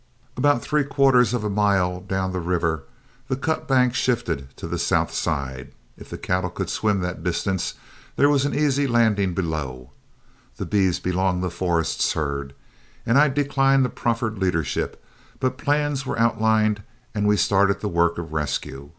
About 0.35 0.63
three 0.63 0.83
quarters 0.83 1.31
of 1.31 1.43
a 1.43 1.47
mile 1.51 1.99
down 1.99 2.31
the 2.31 2.39
river 2.39 2.85
the 3.27 3.35
cut 3.35 3.67
bank 3.67 3.93
shifted 3.93 4.47
to 4.57 4.67
the 4.67 4.79
south 4.79 5.13
side. 5.13 5.73
If 5.95 6.09
the 6.09 6.17
cattle 6.17 6.49
could 6.49 6.71
swim 6.71 7.01
that 7.01 7.23
distance 7.23 7.75
there 8.15 8.27
was 8.27 8.43
an 8.43 8.55
easy 8.55 8.87
landing 8.87 9.35
below. 9.35 9.91
The 10.57 10.65
beeves 10.65 10.97
belonged 10.99 11.43
to 11.43 11.51
Forrest's 11.51 12.13
herd, 12.13 12.55
and 13.05 13.15
I 13.19 13.29
declined 13.29 13.85
the 13.85 13.89
proffered 13.89 14.39
leadership, 14.39 15.05
but 15.39 15.59
plans 15.59 16.03
were 16.03 16.17
outlined 16.17 16.81
and 17.13 17.27
we 17.27 17.37
started 17.37 17.81
the 17.81 17.87
work 17.87 18.17
of 18.17 18.33
rescue. 18.33 18.89